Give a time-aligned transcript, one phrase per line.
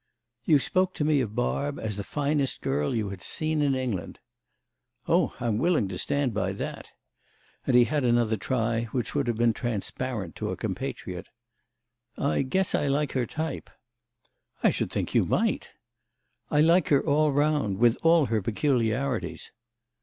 [0.45, 4.17] "You spoke to me of Barb as the finest girl you had seen in England."
[5.07, 6.89] "Oh I'm willing to stand by that."
[7.67, 11.27] And he had another try, which would have been transparent to a compatriot.
[12.17, 13.69] "I guess I like her type."
[14.63, 15.69] "I should think you might!"
[16.49, 19.51] "I like her all round—with all her peculiarities."